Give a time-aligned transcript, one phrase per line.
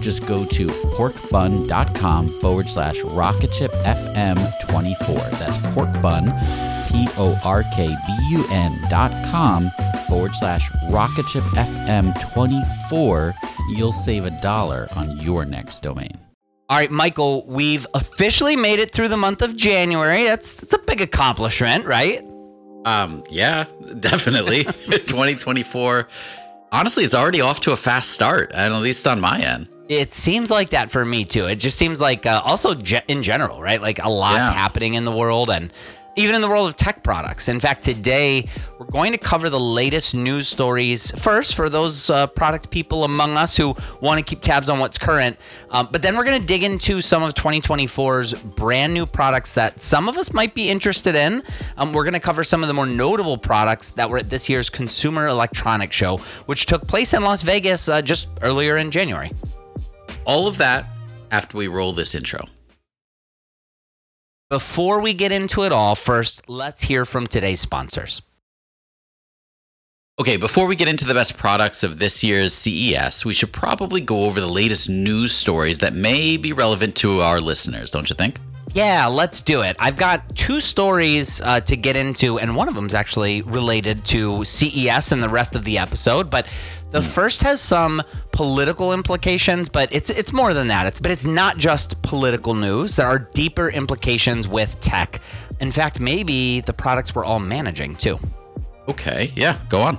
[0.00, 5.30] Just go to porkbun.com forward slash rocketshipfm24.
[5.38, 9.70] That's porkbun, P O R K B U N dot com
[10.08, 13.34] forward slash rocketshipfm24.
[13.70, 16.20] You'll save a dollar on your next domain.
[16.68, 20.24] All right, Michael, we've officially made it through the month of January.
[20.24, 22.22] That's that's a big accomplishment, right?
[22.84, 23.64] Um, yeah,
[24.00, 24.64] definitely.
[24.64, 26.08] 2024.
[26.72, 29.68] Honestly, it's already off to a fast start, at least on my end.
[29.88, 31.44] It seems like that for me too.
[31.46, 33.80] It just seems like uh, also ge- in general, right?
[33.80, 34.54] Like a lot's Yeah.
[34.54, 35.72] happening in the world and
[36.18, 37.46] even in the world of tech products.
[37.48, 38.48] In fact, today
[38.78, 43.36] we're going to cover the latest news stories first for those uh, product people among
[43.36, 45.36] us who want to keep tabs on what's current.
[45.70, 49.80] Um, but then we're going to dig into some of 2024's brand new products that
[49.82, 51.42] some of us might be interested in.
[51.76, 54.48] Um, we're going to cover some of the more notable products that were at this
[54.48, 59.30] year's Consumer Electronics Show, which took place in Las Vegas uh, just earlier in January.
[60.26, 60.84] All of that
[61.30, 62.46] after we roll this intro.
[64.50, 68.22] Before we get into it all, first, let's hear from today's sponsors.
[70.18, 74.00] Okay, before we get into the best products of this year's CES, we should probably
[74.00, 78.16] go over the latest news stories that may be relevant to our listeners, don't you
[78.16, 78.38] think?
[78.76, 79.74] Yeah, let's do it.
[79.78, 84.04] I've got two stories uh, to get into, and one of them is actually related
[84.06, 86.30] to CES and the rest of the episode.
[86.30, 86.46] But
[86.90, 87.06] the hmm.
[87.06, 88.02] first has some
[88.32, 90.86] political implications, but it's it's more than that.
[90.86, 92.96] It's but it's not just political news.
[92.96, 95.20] There are deeper implications with tech.
[95.60, 98.18] In fact, maybe the products we're all managing too.
[98.88, 99.98] Okay, yeah, go on.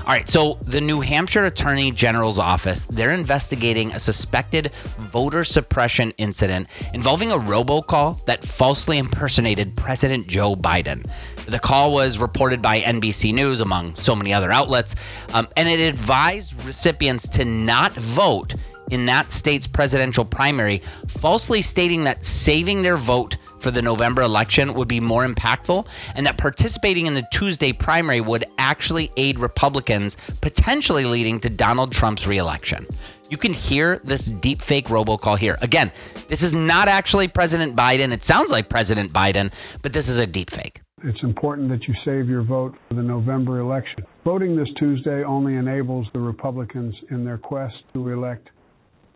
[0.00, 6.12] All right, so the New Hampshire Attorney General's office, they're investigating a suspected voter suppression
[6.18, 11.08] incident involving a robocall that falsely impersonated President Joe Biden.
[11.46, 14.94] The call was reported by NBC News, among so many other outlets,
[15.32, 18.54] um, and it advised recipients to not vote
[18.90, 24.74] in that state's presidential primary, falsely stating that saving their vote for the November election
[24.74, 30.16] would be more impactful and that participating in the Tuesday primary would actually aid Republicans,
[30.40, 32.86] potentially leading to Donald Trump's reelection.
[33.30, 35.56] You can hear this deepfake robocall here.
[35.62, 35.92] Again,
[36.28, 38.12] this is not actually President Biden.
[38.12, 40.78] It sounds like President Biden, but this is a deepfake.
[41.02, 44.04] It's important that you save your vote for the November election.
[44.24, 48.48] Voting this Tuesday only enables the Republicans in their quest to elect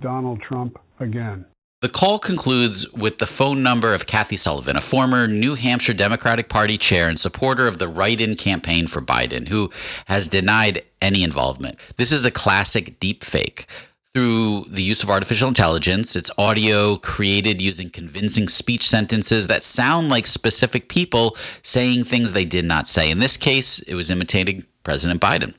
[0.00, 1.44] Donald Trump again.
[1.84, 6.48] The call concludes with the phone number of Kathy Sullivan, a former New Hampshire Democratic
[6.48, 9.70] Party chair and supporter of the write in campaign for Biden, who
[10.06, 11.76] has denied any involvement.
[11.98, 13.66] This is a classic deepfake.
[14.14, 20.08] Through the use of artificial intelligence, it's audio created using convincing speech sentences that sound
[20.08, 23.10] like specific people saying things they did not say.
[23.10, 25.52] In this case, it was imitating President Biden.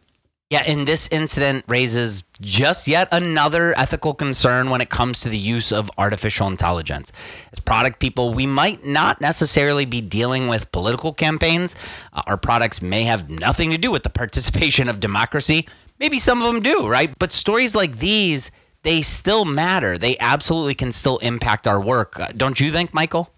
[0.52, 5.38] Yeah, and this incident raises just yet another ethical concern when it comes to the
[5.38, 7.12] use of artificial intelligence.
[7.52, 11.76] As product people, we might not necessarily be dealing with political campaigns.
[12.14, 15.68] Uh, our products may have nothing to do with the participation of democracy.
[16.00, 17.12] Maybe some of them do, right?
[17.18, 18.52] But stories like these,
[18.84, 19.98] they still matter.
[19.98, 22.20] They absolutely can still impact our work.
[22.20, 23.32] Uh, don't you think, Michael?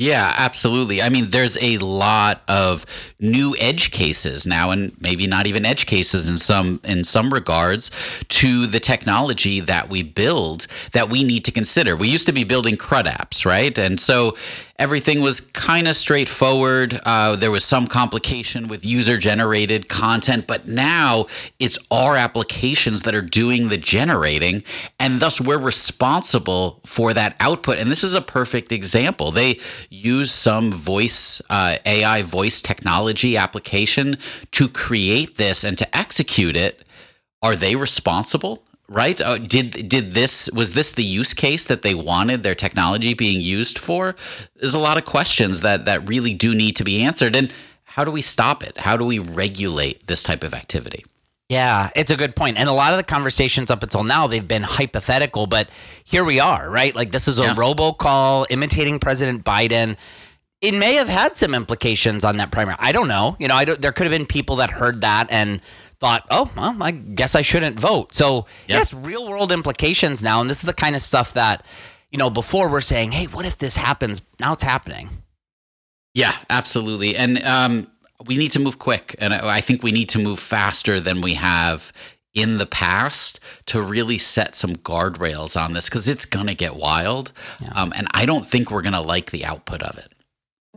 [0.00, 1.02] Yeah, absolutely.
[1.02, 2.86] I mean, there's a lot of
[3.20, 7.90] new edge cases now, and maybe not even edge cases in some in some regards
[8.28, 11.96] to the technology that we build that we need to consider.
[11.96, 13.76] We used to be building CRUD apps, right?
[13.76, 14.38] And so
[14.80, 16.98] everything was kind of straightforward.
[17.04, 21.26] Uh, there was some complication with user generated content, but now
[21.58, 24.62] it's our applications that are doing the generating,
[24.98, 27.78] and thus we're responsible for that output.
[27.78, 29.30] And this is a perfect example.
[29.30, 29.60] They
[29.90, 34.16] use some voice, uh, AI voice technology application
[34.52, 36.82] to create this and to execute it.
[37.42, 38.64] Are they responsible?
[38.90, 39.18] Right?
[39.20, 43.40] Uh, did did this was this the use case that they wanted their technology being
[43.40, 44.16] used for?
[44.56, 47.34] There's a lot of questions that that really do need to be answered.
[47.34, 47.54] And
[47.84, 48.76] how do we stop it?
[48.76, 51.04] How do we regulate this type of activity?
[51.48, 52.58] Yeah, it's a good point.
[52.58, 55.68] And a lot of the conversations up until now, they've been hypothetical, but
[56.04, 56.94] here we are, right?
[56.94, 57.54] Like this is a yeah.
[57.54, 59.96] robocall imitating President Biden.
[60.60, 62.76] It may have had some implications on that primary.
[62.78, 63.36] I don't know.
[63.40, 65.60] You know, I don't, there could have been people that heard that and
[66.00, 68.14] thought, oh, well, I guess I shouldn't vote.
[68.14, 68.46] So yep.
[68.66, 70.40] yeah, it's real world implications now.
[70.40, 71.64] And this is the kind of stuff that,
[72.10, 74.22] you know, before we're saying, hey, what if this happens?
[74.40, 75.10] Now it's happening.
[76.14, 77.14] Yeah, absolutely.
[77.16, 77.86] And um,
[78.26, 79.14] we need to move quick.
[79.18, 81.92] And I think we need to move faster than we have
[82.32, 86.76] in the past to really set some guardrails on this because it's going to get
[86.76, 87.32] wild.
[87.60, 87.72] Yeah.
[87.74, 90.14] Um, and I don't think we're going to like the output of it.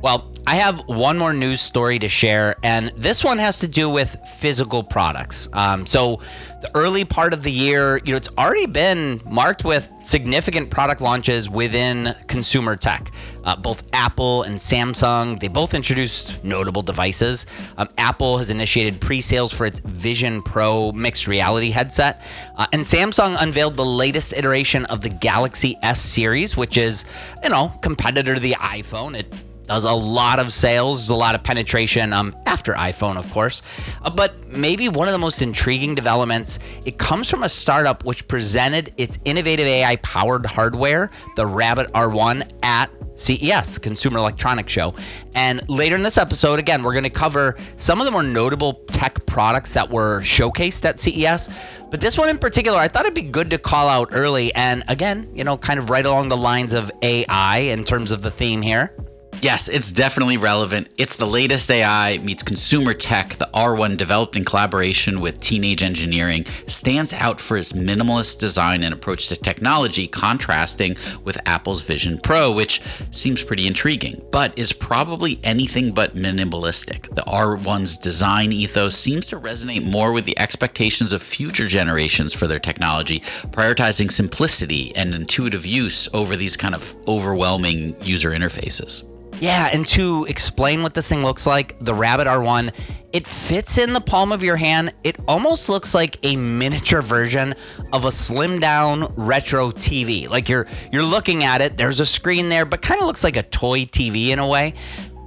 [0.04, 3.90] Well, I have one more news story to share, and this one has to do
[3.90, 5.48] with physical products.
[5.54, 6.20] Um, so,
[6.60, 11.00] the early part of the year, you know, it's already been marked with significant product
[11.00, 13.14] launches within consumer tech.
[13.46, 17.46] Uh, both Apple and Samsung, they both introduced notable devices.
[17.78, 23.38] Um, Apple has initiated pre-sales for its Vision Pro mixed reality headset, uh, and Samsung
[23.40, 27.06] unveiled the latest iteration of the Galaxy S series, which is,
[27.42, 29.18] you know, competitor to the iPhone.
[29.18, 29.34] It
[29.66, 33.62] does a lot of sales, a lot of penetration um, after iPhone, of course.
[34.02, 38.28] Uh, but maybe one of the most intriguing developments, it comes from a startup which
[38.28, 44.96] presented its innovative AI powered hardware, the Rabbit R1, at CES, Consumer Electronics Show.
[45.36, 48.74] And later in this episode, again, we're going to cover some of the more notable
[48.88, 51.84] tech products that were showcased at CES.
[51.92, 54.54] But this one in particular, I thought it'd be good to call out early.
[54.56, 58.22] And again, you know, kind of right along the lines of AI in terms of
[58.22, 58.96] the theme here.
[59.44, 60.88] Yes, it's definitely relevant.
[60.98, 63.36] It's the latest AI meets consumer tech.
[63.36, 68.94] The R1, developed in collaboration with Teenage Engineering, stands out for its minimalist design and
[68.94, 70.96] approach to technology, contrasting
[71.26, 72.80] with Apple's Vision Pro, which
[73.12, 77.14] seems pretty intriguing, but is probably anything but minimalistic.
[77.14, 82.48] The R1's design ethos seems to resonate more with the expectations of future generations for
[82.48, 83.20] their technology,
[83.52, 89.04] prioritizing simplicity and intuitive use over these kind of overwhelming user interfaces.
[89.40, 92.74] Yeah, and to explain what this thing looks like, the Rabbit R1,
[93.14, 94.94] it fits in the palm of your hand.
[95.04, 97.54] It almost looks like a miniature version
[97.92, 100.30] of a slim down retro TV.
[100.30, 103.38] Like you're you're looking at it, there's a screen there, but kind of looks like
[103.38, 104.74] a toy TV in a way.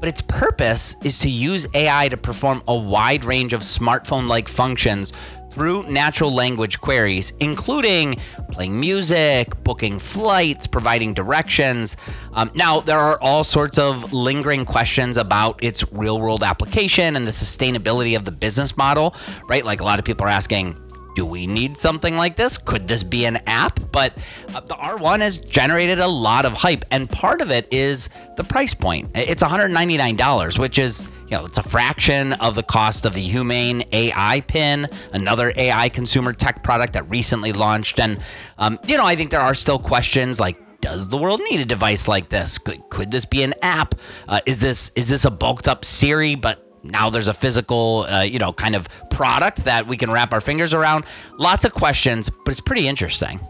[0.00, 4.46] But its purpose is to use AI to perform a wide range of smartphone like
[4.48, 5.12] functions
[5.56, 8.14] through natural language queries, including
[8.50, 11.96] playing music, booking flights, providing directions.
[12.34, 17.26] Um, now, there are all sorts of lingering questions about its real world application and
[17.26, 19.14] the sustainability of the business model,
[19.48, 19.64] right?
[19.64, 20.78] Like a lot of people are asking,
[21.16, 22.58] do we need something like this?
[22.58, 23.80] Could this be an app?
[23.90, 24.12] But
[24.54, 28.44] uh, the R1 has generated a lot of hype, and part of it is the
[28.44, 29.10] price point.
[29.14, 33.82] It's $199, which is you know, it's a fraction of the cost of the Humane
[33.90, 37.98] AI pin, another AI consumer tech product that recently launched.
[37.98, 38.20] And,
[38.58, 41.64] um, you know, I think there are still questions like, does the world need a
[41.64, 42.58] device like this?
[42.58, 43.96] Could, could this be an app?
[44.28, 48.22] Uh, is this is this a bulked up Siri, but now there's a physical, uh,
[48.22, 51.04] you know, kind of product that we can wrap our fingers around?
[51.38, 53.40] Lots of questions, but it's pretty interesting.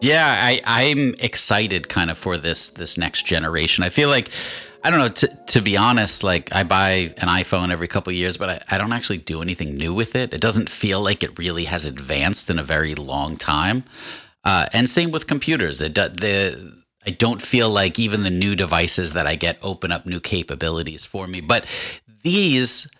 [0.00, 3.82] Yeah, I, I'm excited kind of for this this next generation.
[3.82, 4.30] I feel like
[4.84, 5.08] I don't know.
[5.08, 8.78] To, to be honest, like I buy an iPhone every couple years, but I, I
[8.78, 10.32] don't actually do anything new with it.
[10.32, 13.84] It doesn't feel like it really has advanced in a very long time.
[14.44, 15.80] Uh, and same with computers.
[15.82, 20.06] It the I don't feel like even the new devices that I get open up
[20.06, 21.40] new capabilities for me.
[21.40, 21.64] But
[22.22, 22.90] these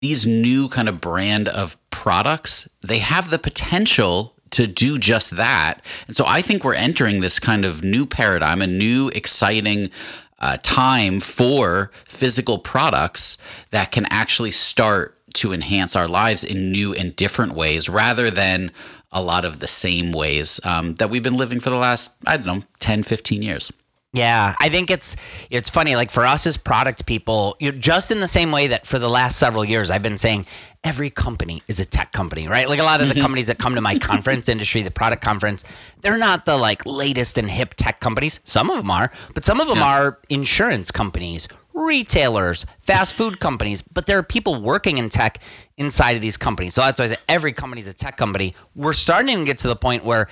[0.00, 5.80] these new kind of brand of products, they have the potential to do just that.
[6.08, 9.90] And so I think we're entering this kind of new paradigm, a new exciting
[10.40, 13.38] uh, time for physical products
[13.70, 18.70] that can actually start to enhance our lives in new and different ways rather than
[19.12, 22.36] a lot of the same ways um, that we've been living for the last, I
[22.36, 23.72] don't know, 10, 15 years.
[24.14, 25.16] Yeah, I think it's
[25.50, 25.96] it's funny.
[25.96, 28.98] Like for us as product people, you know, just in the same way that for
[28.98, 30.46] the last several years I've been saying
[30.84, 32.68] every company is a tech company, right?
[32.68, 33.22] Like a lot of the mm-hmm.
[33.22, 35.64] companies that come to my conference industry, the product conference,
[36.02, 38.40] they're not the like latest and hip tech companies.
[38.44, 39.96] Some of them are, but some of them Yeah.
[39.96, 43.80] are insurance companies, retailers, fast food companies.
[43.80, 45.38] But there are people working in tech
[45.78, 46.74] inside of these companies.
[46.74, 48.54] So that's why I say every company is a tech company.
[48.74, 50.26] We're starting to get to the point where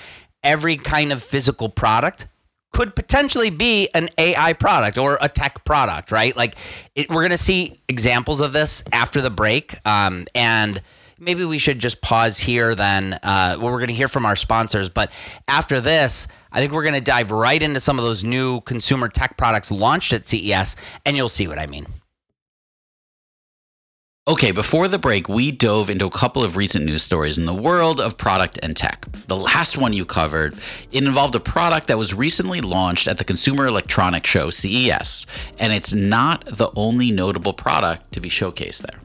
[0.44, 2.26] every kind of physical product
[2.80, 6.34] could potentially be an AI product or a tech product, right?
[6.34, 6.56] Like
[6.94, 9.76] it, we're going to see examples of this after the break.
[9.86, 10.80] Um, and
[11.18, 13.12] maybe we should just pause here then.
[13.22, 14.88] Uh, well, we're going to hear from our sponsors.
[14.88, 15.12] But
[15.46, 19.08] after this, I think we're going to dive right into some of those new consumer
[19.08, 21.99] tech products launched at CES, and you'll see what I mean.
[24.30, 27.52] Okay, before the break, we dove into a couple of recent news stories in the
[27.52, 29.04] world of product and tech.
[29.26, 30.54] The last one you covered,
[30.92, 35.26] it involved a product that was recently launched at the Consumer Electronics Show, CES,
[35.58, 39.00] and it's not the only notable product to be showcased there.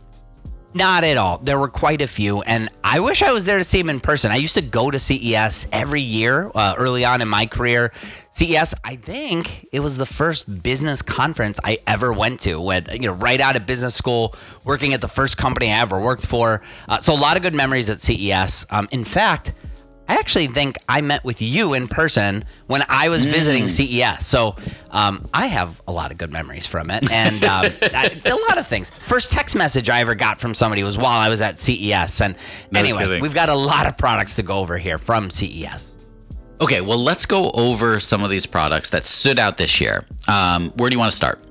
[0.76, 1.40] Not at all.
[1.40, 4.02] There were quite a few, and I wish I was there to see them in
[4.02, 4.32] person.
[4.32, 7.92] I used to go to CES every year uh, early on in my career.
[8.36, 12.60] CES, I think it was the first business conference I ever went to.
[12.60, 16.02] When you know, right out of business school, working at the first company I ever
[16.02, 16.62] worked for.
[16.90, 18.66] Uh, so a lot of good memories at CES.
[18.70, 19.54] Um, in fact.
[20.08, 24.24] I actually think I met with you in person when I was visiting CES.
[24.28, 24.56] So
[24.92, 28.60] um, I have a lot of good memories from it, and um, I, a lot
[28.60, 28.92] of things.
[28.92, 32.22] First text message I ever got from somebody was while I was at CES.
[32.22, 32.38] And
[32.70, 33.22] No anyway, kidding.
[33.24, 35.95] we've got a lot of products to go over here from CES.
[36.62, 40.06] Okay, well, let's go over some of these products that stood out this year.
[40.28, 41.42] Um, where do you want to start?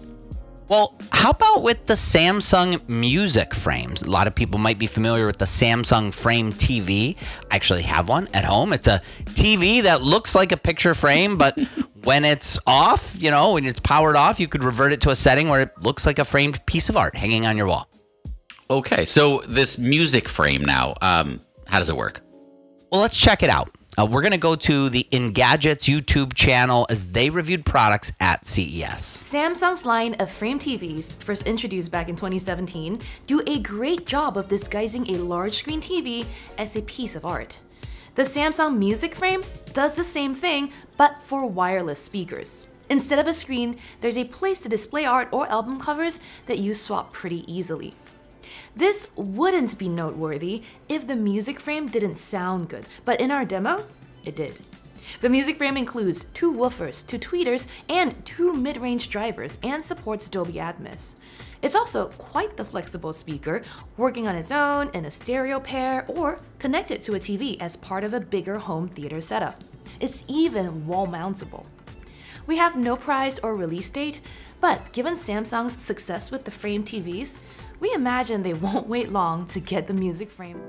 [0.67, 4.01] Well, how about with the Samsung Music Frames?
[4.01, 7.19] A lot of people might be familiar with the Samsung Frame TV.
[7.51, 8.73] I actually have one at home.
[8.73, 11.59] It's a TV that looks like a picture frame, but
[12.05, 15.17] when it's off, you know, when it's powered off, you could revert it to a
[15.17, 17.87] setting where it looks like a framed piece of art hanging on your wall.
[18.71, 22.23] Okay, so this music frame now, um, how does it work?
[22.91, 23.69] Well, let's check it out.
[23.97, 28.45] Uh, we're going to go to the Engadget's YouTube channel as they reviewed products at
[28.45, 29.03] CES.
[29.03, 34.49] Samsung's line of frame TVs, first introduced back in 2017, do a great job of
[34.49, 36.27] disguising a large screen TV
[36.59, 37.59] as a piece of art.
[38.17, 42.67] The Samsung Music Frame does the same thing, but for wireless speakers.
[42.91, 46.75] Instead of a screen, there's a place to display art or album covers that you
[46.75, 47.95] swap pretty easily.
[48.75, 53.87] This wouldn't be noteworthy if the music frame didn't sound good, but in our demo,
[54.25, 54.59] it did.
[55.21, 60.29] The music frame includes two woofers, two tweeters, and two mid range drivers and supports
[60.29, 61.15] Dolby Atmos.
[61.63, 63.63] It's also quite the flexible speaker,
[63.97, 68.05] working on its own in a stereo pair or connected to a TV as part
[68.05, 69.63] of a bigger home theater setup.
[70.01, 71.67] It's even wall mountable.
[72.47, 74.21] We have no price or release date,
[74.61, 77.39] but given Samsung's success with the frame TVs,
[77.81, 80.61] we imagine they won't wait long to get the music frame.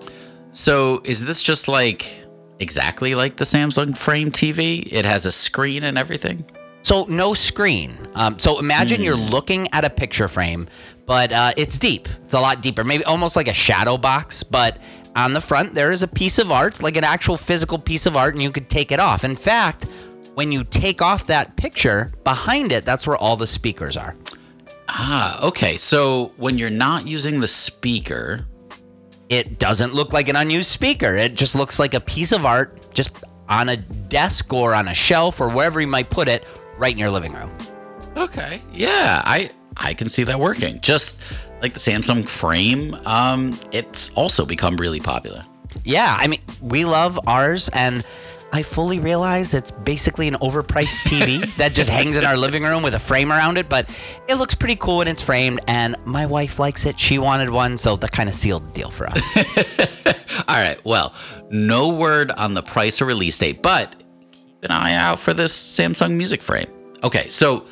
[0.52, 2.26] So is this just like
[2.60, 4.88] exactly like the Samsung Frame TV?
[4.92, 6.46] It has a screen and everything?
[6.82, 7.98] So no screen.
[8.14, 10.68] Um, so imagine you're looking at a picture frame,
[11.08, 12.08] but uh, it's deep.
[12.24, 14.44] It's a lot deeper, maybe almost like a shadow box.
[14.44, 14.78] But
[15.16, 18.16] on the front, there is a piece of art, like an actual physical piece of
[18.16, 19.24] art, and you could take it off.
[19.24, 19.86] In fact,
[20.36, 24.16] when you take off that picture, behind it, that's where all the speakers are.
[24.88, 25.78] Ah, okay.
[25.78, 28.46] So when you're not using the speaker,
[29.28, 31.16] It doesn't look like an unused speaker.
[31.16, 33.10] It just looks like a piece of art, just
[33.50, 36.46] on a desk or on a shelf or wherever you might put it,
[36.78, 37.50] right in your living room.
[38.16, 40.80] okay, yeah, I I can see that working.
[40.80, 41.22] Just
[41.64, 45.42] like the Samsung Frame, um, it's also become really popular.
[45.84, 48.06] Yeah, I mean, we love ours, and
[48.56, 52.84] I fully realize it's basically an overpriced TV that just hangs in our living room
[52.84, 53.90] with a frame around it, but
[54.30, 56.98] it looks pretty cool when it's framed, and my wife likes it.
[56.98, 60.18] She wanted one, so that kind of sealed the deal for us.
[60.48, 61.14] All right, well,
[61.50, 63.94] no word on the price or release date, but
[64.32, 66.70] keep an eye out for this Samsung Music Frame.
[67.04, 67.66] Okay, so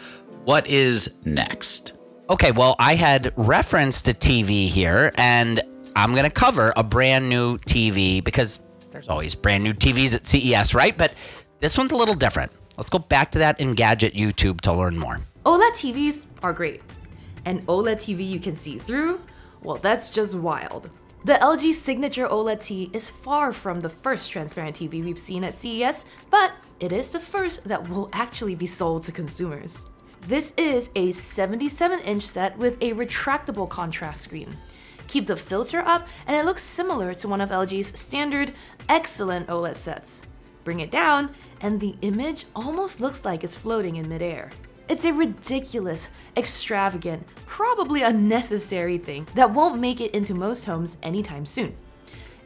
[0.44, 1.94] what is next?
[2.30, 5.62] okay, well, I had referenced a TV here, and
[5.96, 8.60] I'm going to cover a brand new TV because
[8.94, 10.98] there's always brand new TVs at CES, right?
[10.98, 11.14] But
[11.60, 12.52] this one's a little different.
[12.78, 15.20] Let's go back to that Engadget YouTube to learn more.
[15.46, 16.82] OLED TVs are great.
[17.46, 19.20] An OLED TV you can see through?
[19.62, 20.90] Well, that's just wild.
[21.26, 25.54] The LG Signature OLED T is far from the first transparent TV we've seen at
[25.54, 29.86] CES, but it is the first that will actually be sold to consumers.
[30.28, 34.56] This is a 77 inch set with a retractable contrast screen.
[35.08, 38.52] Keep the filter up, and it looks similar to one of LG's standard
[38.90, 40.26] excellent OLED sets.
[40.64, 44.50] Bring it down, and the image almost looks like it's floating in midair.
[44.90, 51.46] It's a ridiculous, extravagant, probably unnecessary thing that won't make it into most homes anytime
[51.46, 51.76] soon.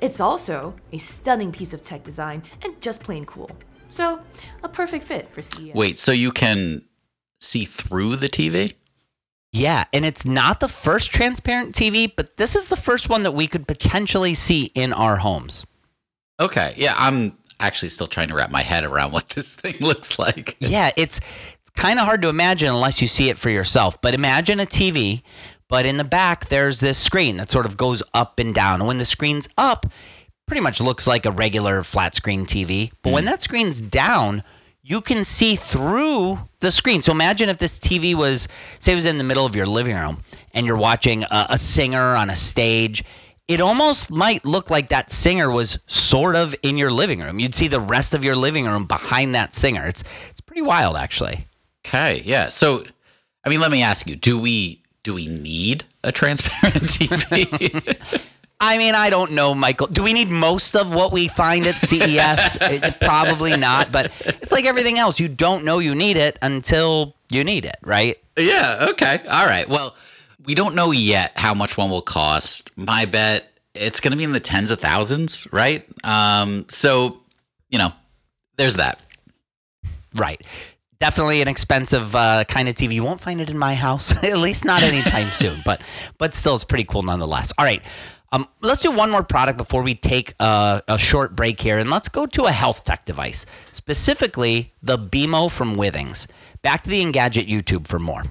[0.01, 3.49] It's also a stunning piece of tech design and just plain cool.
[3.89, 4.21] So,
[4.63, 5.73] a perfect fit for CES.
[5.73, 6.83] Wait, so you can
[7.39, 8.75] see through the TV?
[9.53, 13.31] Yeah, and it's not the first transparent TV, but this is the first one that
[13.31, 15.65] we could potentially see in our homes.
[16.39, 16.73] Okay.
[16.75, 20.57] Yeah, I'm actually still trying to wrap my head around what this thing looks like.
[20.59, 23.99] Yeah, it's it's kind of hard to imagine unless you see it for yourself.
[24.01, 25.23] But imagine a TV,
[25.69, 28.81] but in the back there's this screen that sort of goes up and down.
[28.81, 29.85] And when the screen's up,
[30.45, 32.91] pretty much looks like a regular flat screen TV.
[33.01, 33.29] But when hmm.
[33.29, 34.43] that screen's down,
[34.87, 37.01] you can see through the screen.
[37.01, 38.47] So imagine if this TV was,
[38.79, 41.57] say, it was in the middle of your living room and you're watching a, a
[41.57, 43.03] singer on a stage.
[43.49, 47.37] It almost might look like that singer was sort of in your living room.
[47.37, 49.85] You'd see the rest of your living room behind that singer.
[49.85, 51.47] It's it's pretty wild, actually.
[51.85, 52.21] Okay.
[52.23, 52.47] Yeah.
[52.47, 52.83] So,
[53.43, 58.27] I mean, let me ask you: Do we do we need a transparent TV?
[58.59, 59.87] I mean, I don't know, Michael.
[59.87, 62.57] Do we need most of what we find at CES?
[62.61, 65.19] It- Probably not, but it's like everything else.
[65.19, 68.17] You don't know you need it until you need it, right?
[68.37, 68.87] yeah.
[68.91, 69.19] Okay.
[69.29, 69.67] All right.
[69.69, 69.95] Well,
[70.45, 72.69] we don't know yet how much one will cost.
[72.77, 75.85] My bet it's going to be in the tens of thousands, right?
[76.03, 76.65] Um.
[76.69, 77.19] So,
[77.69, 77.91] you know,
[78.57, 78.99] there's that.
[80.15, 80.41] Right.
[80.99, 82.93] Definitely an expensive uh, kind of TV.
[82.95, 85.59] You won't find it in my house, at least not anytime soon.
[85.63, 85.81] But
[86.17, 87.53] but still, it's pretty cool nonetheless.
[87.57, 87.83] All right.
[88.31, 91.89] Um, let's do one more product before we take a, a short break here, and
[91.89, 96.27] let's go to a health tech device, specifically the BeamO from Withings.
[96.61, 98.23] Back to the Engadget YouTube for more.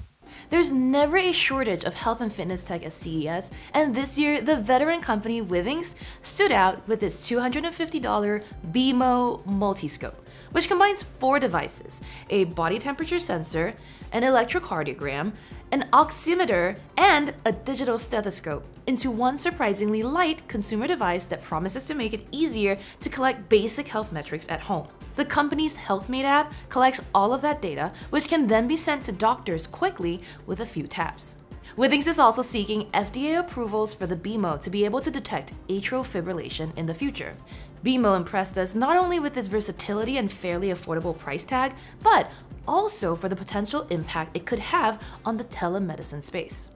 [0.49, 4.55] There's never a shortage of health and fitness tech at CES, and this year, the
[4.55, 10.15] veteran company Withings stood out with its $250 BeamO Multiscope,
[10.51, 13.73] which combines four devices a body temperature sensor,
[14.11, 15.33] an electrocardiogram,
[15.71, 21.93] an oximeter, and a digital stethoscope into one surprisingly light consumer device that promises to
[21.93, 24.87] make it easier to collect basic health metrics at home.
[25.17, 29.11] The company's HealthMate app collects all of that data, which can then be sent to
[29.11, 31.37] doctors quickly with a few taps.
[31.75, 36.05] Withings is also seeking FDA approvals for the BeamO to be able to detect atrial
[36.05, 37.35] fibrillation in the future.
[37.83, 42.31] BeamO impressed us not only with its versatility and fairly affordable price tag, but
[42.67, 46.69] also for the potential impact it could have on the telemedicine space.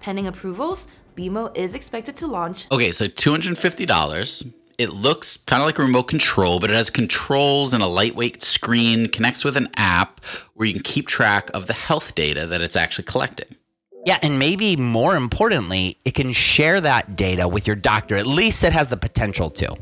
[0.00, 4.44] Pending approvals, BeamO is expected to launch Okay, so two hundred and fifty dollars.
[4.78, 8.42] It looks kind of like a remote control, but it has controls and a lightweight
[8.42, 9.08] screen.
[9.08, 12.76] Connects with an app where you can keep track of the health data that it's
[12.76, 13.56] actually collecting.
[14.04, 18.16] Yeah, and maybe more importantly, it can share that data with your doctor.
[18.16, 19.74] At least it has the potential to.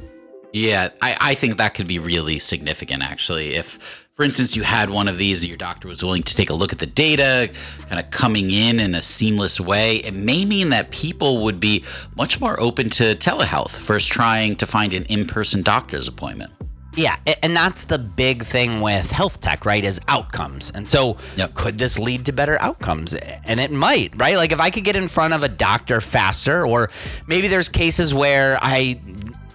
[0.55, 3.57] Yeah, I, I think that could be really significant actually.
[3.57, 6.55] If, for instance, you had one of these, your doctor was willing to take a
[6.55, 7.51] look at the data,
[7.89, 11.83] kind of coming in in a seamless way, it may mean that people would be
[12.17, 16.53] much more open to telehealth versus trying to find an in person doctor's appointment.
[16.97, 19.83] Yeah, and that's the big thing with health tech, right?
[19.83, 20.71] Is outcomes.
[20.71, 21.55] And so, Yep.
[21.55, 23.13] could this lead to better outcomes?
[23.15, 24.37] And it might, right?
[24.37, 26.91] Like if I could get in front of a doctor faster, or
[27.27, 29.01] maybe there's cases where I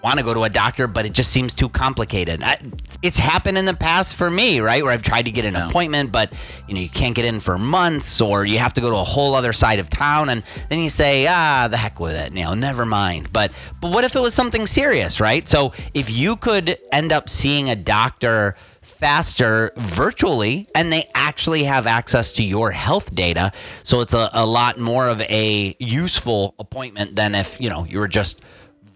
[0.04, 2.42] want to go to a doctor, but it just seems too complicated.
[2.44, 2.58] I,
[3.02, 4.84] it's happened in the past for me, right?
[4.84, 6.34] Where I've tried to get an appointment, but
[6.68, 9.04] you know you can't get in for months, or you have to go to a
[9.04, 12.44] whole other side of town, and then you say, ah, the heck with it, you
[12.44, 13.32] know, never mind.
[13.32, 15.48] But but what if it was something serious, right?
[15.48, 21.88] So if you could end up seeing a doctor faster virtually and they actually have
[21.88, 23.50] access to your health data
[23.84, 27.98] so it's a, a lot more of a useful appointment than if you know you
[27.98, 28.42] were just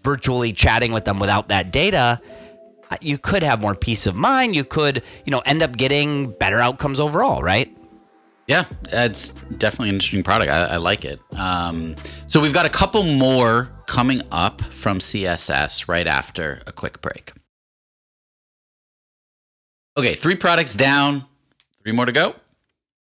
[0.04, 2.20] virtually chatting with them without that data
[2.90, 6.30] uh, you could have more peace of mind you could you know end up getting
[6.32, 7.74] better outcomes overall right
[8.46, 10.52] Yeah, it's definitely an interesting product.
[10.52, 11.18] I, I like it.
[11.38, 17.00] Um, so we've got a couple more coming up from CES right after a quick
[17.00, 17.32] break.
[19.96, 21.24] Okay, three products down,
[21.82, 22.34] three more to go.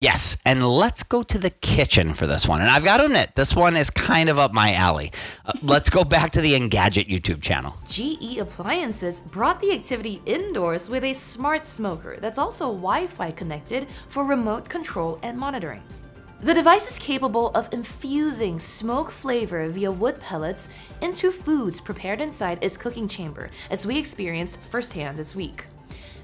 [0.00, 2.60] Yes, and let's go to the kitchen for this one.
[2.60, 5.10] And I've got to admit, this one is kind of up my alley.
[5.44, 7.76] Uh, let's go back to the Engadget YouTube channel.
[7.88, 13.88] GE Appliances brought the activity indoors with a smart smoker that's also Wi Fi connected
[14.08, 15.82] for remote control and monitoring.
[16.42, 20.68] The device is capable of infusing smoke flavor via wood pellets
[21.02, 25.66] into foods prepared inside its cooking chamber, as we experienced firsthand this week.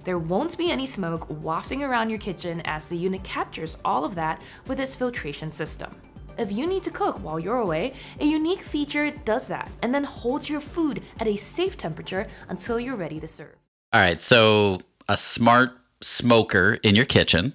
[0.04, 4.14] There won't be any smoke wafting around your kitchen as the unit captures all of
[4.16, 5.94] that with its filtration system.
[6.36, 10.04] If you need to cook while you're away, a unique feature does that and then
[10.04, 13.56] holds your food at a safe temperature until you're ready to serve.
[13.92, 17.54] All right, so a smart smoker in your kitchen.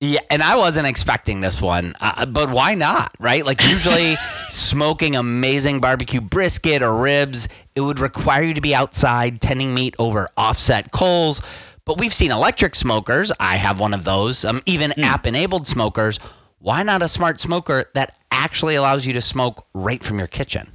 [0.00, 3.44] Yeah, and I wasn't expecting this one, uh, but why not, right?
[3.44, 4.14] Like usually
[4.50, 9.96] smoking amazing barbecue brisket or ribs, it would require you to be outside tending meat
[9.98, 11.42] over offset coals.
[11.88, 13.32] But we've seen electric smokers.
[13.40, 14.44] I have one of those.
[14.44, 16.20] Um, even app-enabled smokers.
[16.58, 20.70] Why not a smart smoker that actually allows you to smoke right from your kitchen?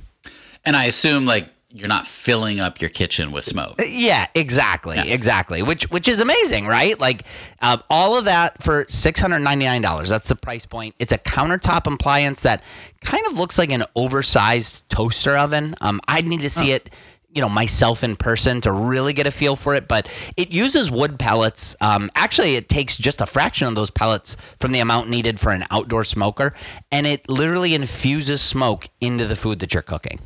[0.66, 3.80] And I assume like you're not filling up your kitchen with smoke.
[3.86, 5.62] Yeah, exactly, exactly.
[5.62, 7.00] Which which is amazing, right?
[7.00, 7.24] Like
[7.62, 10.10] uh, all of that for six hundred ninety nine dollars.
[10.10, 10.96] That's the price point.
[10.98, 12.64] It's a countertop appliance that
[13.02, 15.76] kind of looks like an oversized toaster oven.
[15.80, 16.90] Um, I'd need to see it.
[17.34, 20.92] You know, myself in person to really get a feel for it, but it uses
[20.92, 21.76] wood pellets.
[21.82, 25.52] Um, actually, it takes just a fraction of those pellets from the amount needed for
[25.52, 26.54] an outdoor smoker,
[26.92, 30.20] and it literally infuses smoke into the food that you're cooking.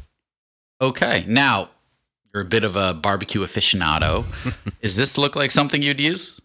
[0.81, 1.69] Okay, now
[2.33, 4.25] you're a bit of a barbecue aficionado.
[4.81, 6.39] Does this look like something you'd use?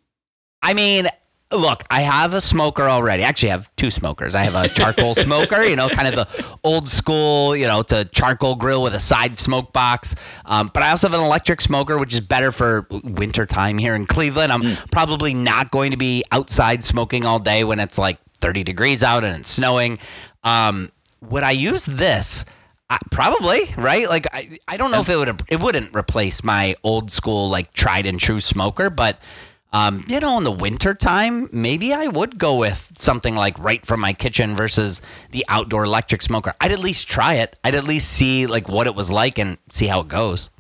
[0.62, 1.06] I mean,
[1.52, 3.22] look, I have a smoker already.
[3.22, 4.34] Actually, I have two smokers.
[4.34, 7.92] I have a charcoal smoker, you know, kind of the old school, you know, it's
[7.92, 10.14] a charcoal grill with a side smoke box.
[10.44, 13.94] Um, but I also have an electric smoker, which is better for winter time here
[13.94, 14.52] in Cleveland.
[14.52, 19.02] I'm probably not going to be outside smoking all day when it's like 30 degrees
[19.02, 19.98] out and it's snowing.
[20.44, 22.44] Um, would I use this?
[22.90, 24.08] I, probably right.
[24.08, 27.72] Like I, I don't know if it would it wouldn't replace my old school like
[27.72, 29.18] tried and true smoker, but
[29.72, 33.84] um, you know, in the winter time, maybe I would go with something like right
[33.84, 36.52] from my kitchen versus the outdoor electric smoker.
[36.60, 37.56] I'd at least try it.
[37.64, 40.50] I'd at least see like what it was like and see how it goes.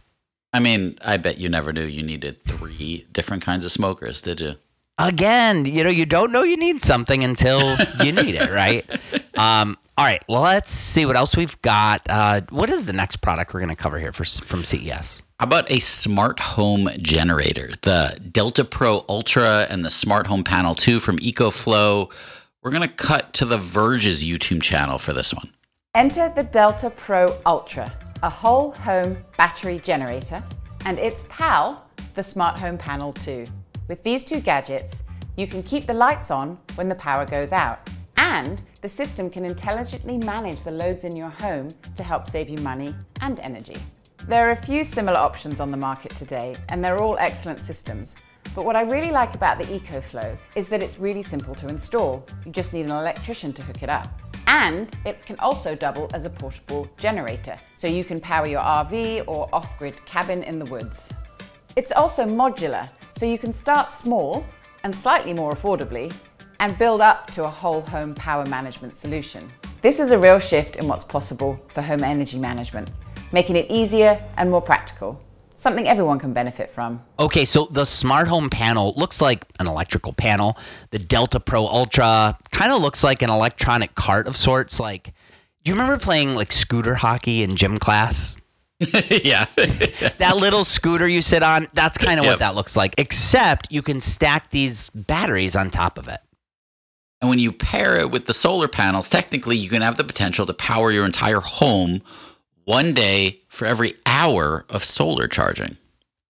[0.54, 4.40] I mean, I bet you never knew you needed three different kinds of smokers, did
[4.40, 4.54] you?
[4.98, 8.84] Again, you know, you don't know you need something until you need it, right?
[9.34, 12.02] Um, all right, well, let's see what else we've got.
[12.08, 15.22] Uh, what is the next product we're going to cover here for, from CES?
[15.42, 17.72] How about a smart home generator?
[17.80, 22.12] The Delta Pro Ultra and the Smart Home Panel 2 from EcoFlow.
[22.62, 25.50] We're going to cut to the Verge's YouTube channel for this one.
[25.96, 30.44] Enter the Delta Pro Ultra, a whole home battery generator,
[30.84, 33.44] and its pal, the Smart Home Panel 2.
[33.88, 35.02] With these two gadgets,
[35.36, 39.44] you can keep the lights on when the power goes out, and the system can
[39.44, 43.76] intelligently manage the loads in your home to help save you money and energy.
[44.28, 48.14] There are a few similar options on the market today, and they're all excellent systems.
[48.54, 52.24] But what I really like about the EcoFlow is that it's really simple to install.
[52.46, 54.06] You just need an electrician to hook it up.
[54.46, 59.24] And it can also double as a portable generator, so you can power your RV
[59.26, 61.08] or off grid cabin in the woods.
[61.74, 64.46] It's also modular, so you can start small
[64.84, 66.14] and slightly more affordably
[66.60, 69.50] and build up to a whole home power management solution.
[69.80, 72.92] This is a real shift in what's possible for home energy management,
[73.32, 75.20] making it easier and more practical,
[75.56, 77.02] something everyone can benefit from.
[77.18, 80.56] Okay, so the smart home panel looks like an electrical panel.
[80.90, 84.78] The Delta Pro Ultra kind of looks like an electronic cart of sorts.
[84.80, 85.12] Like,
[85.64, 88.40] do you remember playing like scooter hockey in gym class?
[88.80, 89.44] yeah.
[90.18, 92.32] that little scooter you sit on, that's kind of Yep.
[92.32, 96.18] what that looks like, except you can stack these batteries on top of it.
[97.20, 100.44] And when you pair it with the solar panels, technically you can have the potential
[100.46, 102.02] to power your entire home
[102.64, 105.76] one day for every hour of solar charging.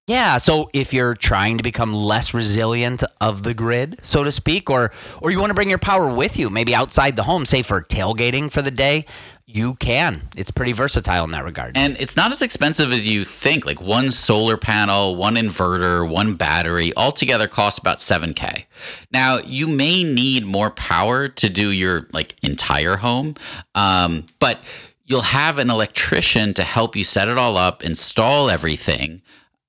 [0.08, 4.68] Yeah, so if you're trying to become less resilient of the grid, so to speak,
[4.68, 4.90] or
[5.20, 7.80] or you want to bring your power with you, maybe outside the home, say for
[7.80, 9.06] tailgating for the day,
[9.46, 10.28] you can.
[10.36, 11.76] It's pretty versatile in that regard.
[11.76, 13.64] And it's not as expensive as you think.
[13.64, 18.64] Like one solar panel, one inverter, one battery, all together costs about 7K.
[19.12, 23.34] Now, you may need more power to do your like entire home,
[23.76, 24.58] um, but
[25.04, 29.22] you'll have an electrician to help you set it all up, install everything.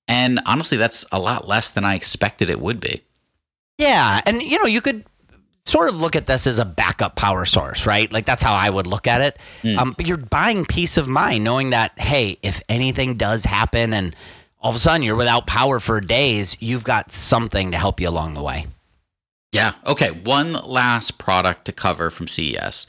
[0.08, 3.02] And honestly, that's a lot less than I expected it would be.
[3.78, 5.04] Yeah, and you know, you could
[5.65, 8.12] sort of look at this as a backup power source, right?
[8.12, 9.38] Like that's how I would look at it.
[9.78, 14.15] Um, but you're buying peace of mind knowing that hey, if anything does happen and
[14.62, 18.10] all of a sudden you're without power for days, you've got something to help you
[18.10, 18.65] along the way.
[19.52, 19.74] Yeah.
[19.86, 20.10] Okay.
[20.12, 22.88] One last product to cover from CES.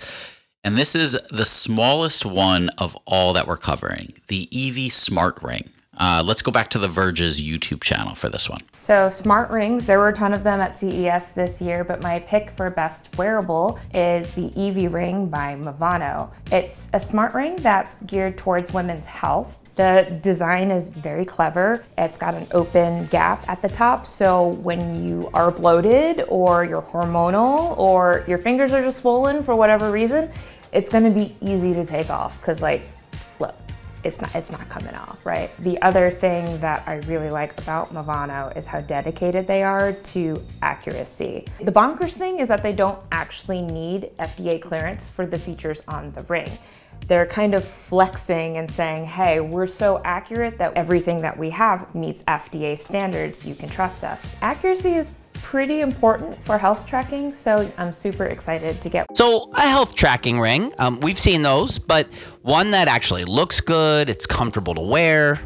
[0.64, 5.68] And this is the smallest one of all that we're covering the Evie Smart Ring.
[5.98, 8.62] Uh, let's go back to The Verge's YouTube channel for this one.
[8.80, 12.18] So, smart rings, there were a ton of them at CES this year, but my
[12.18, 16.30] pick for best wearable is the Evie Ring by Movano.
[16.50, 19.58] It's a smart ring that's geared towards women's health.
[19.76, 21.84] The design is very clever.
[21.98, 26.82] It's got an open gap at the top, so when you are bloated or you're
[26.82, 30.30] hormonal or your fingers are just swollen for whatever reason,
[30.74, 32.82] it's to be easy to take off because like,
[33.38, 33.54] look,
[34.02, 35.56] it's not it's not coming off, right?
[35.58, 40.44] The other thing that I really like about Movano is how dedicated they are to
[40.60, 41.46] accuracy.
[41.62, 46.12] The bonkers thing is that they don't actually need FDA clearance for the features on
[46.12, 46.50] the ring.
[47.06, 51.94] They're kind of flexing and saying, hey, we're so accurate that everything that we have
[51.94, 53.44] meets FDA standards.
[53.44, 54.36] You can trust us.
[54.40, 55.12] Accuracy is
[55.44, 59.06] pretty important for health tracking, so I'm super excited to get.
[59.14, 62.08] So, a health tracking ring, um, we've seen those, but
[62.40, 65.38] one that actually looks good, it's comfortable to wear,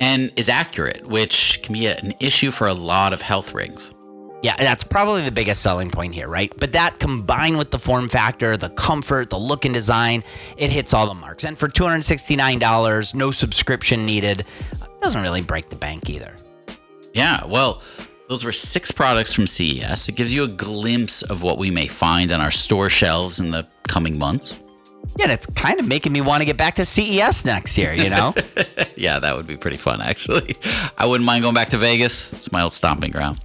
[0.00, 3.94] and is accurate, which can be an issue for a lot of health rings.
[4.42, 6.52] Yeah, that's probably the biggest selling point here, right?
[6.58, 10.22] But that combined with the form factor, the comfort, the look and design,
[10.58, 11.44] it hits all the marks.
[11.44, 14.44] And for $269, no subscription needed,
[15.00, 16.36] doesn't really break the bank either.
[17.14, 17.82] Yeah, well,
[18.32, 20.08] those were six products from CES.
[20.08, 23.50] It gives you a glimpse of what we may find on our store shelves in
[23.50, 24.58] the coming months.
[25.18, 27.92] Yeah, and it's kind of making me want to get back to CES next year,
[27.92, 28.34] you know?
[28.96, 30.56] yeah, that would be pretty fun, actually.
[30.96, 32.32] I wouldn't mind going back to Vegas.
[32.32, 33.38] It's my old stomping ground.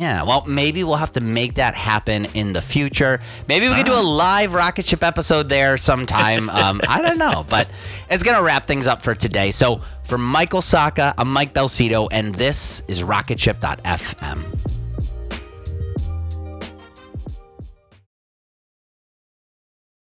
[0.00, 3.20] Yeah, well, maybe we'll have to make that happen in the future.
[3.46, 6.50] Maybe we could do a live rocket ship episode there sometime.
[6.50, 7.68] Um, I don't know, but
[8.10, 9.52] it's going to wrap things up for today.
[9.52, 14.73] So, for Michael Sacca, I'm Mike Belsito, and this is rocketship.fm.